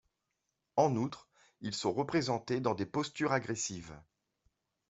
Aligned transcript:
En 0.77 0.95
outre, 0.95 1.29
ils 1.59 1.75
sont 1.75 1.93
représentés 1.93 2.59
dans 2.59 2.73
des 2.73 2.87
postures 2.87 3.33
agressives. 3.33 4.01